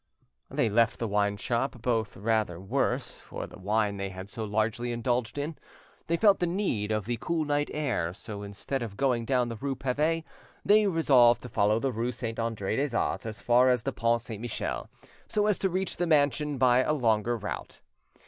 They 0.49 0.67
left 0.67 0.97
the 0.97 1.07
wine 1.07 1.37
shop, 1.37 1.79
both 1.79 2.17
rather 2.17 2.55
the 2.55 2.59
worse 2.59 3.19
for 3.19 3.45
the 3.45 3.59
wine 3.59 3.97
they 3.97 4.09
had 4.09 4.29
so 4.31 4.43
largely 4.43 4.91
indulged 4.91 5.37
in. 5.37 5.57
They 6.07 6.17
felt 6.17 6.39
the 6.39 6.47
need 6.47 6.89
of 6.91 7.05
the 7.05 7.19
cool 7.21 7.45
night 7.45 7.69
air, 7.71 8.11
so 8.15 8.41
instead 8.41 8.81
of 8.81 8.97
going 8.97 9.25
down 9.25 9.49
the 9.49 9.57
rue 9.57 9.75
Pavee 9.75 10.23
they 10.65 10.87
resolved 10.87 11.43
to 11.43 11.49
follow 11.49 11.79
the 11.79 11.91
rue 11.91 12.11
Saint 12.11 12.39
Andre 12.39 12.75
des 12.77 12.97
Arts 12.97 13.27
as 13.27 13.39
far 13.41 13.69
as 13.69 13.83
the 13.83 13.93
Pont 13.93 14.23
Saint 14.23 14.41
Michel, 14.41 14.89
so 15.27 15.45
as 15.45 15.59
to 15.59 15.69
reach 15.69 15.97
the 15.97 16.07
mansion 16.07 16.57
by 16.57 16.79
a 16.79 16.93
longer 16.93 17.37
route. 17.37 17.79